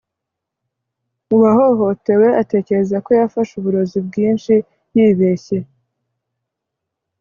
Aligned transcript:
uwahohotewe 1.35 2.27
atekereza 2.41 2.95
ko 3.05 3.09
yafashe 3.19 3.51
uburozi 3.59 3.97
bwinshi 4.07 4.53
yibeshye 4.95 5.57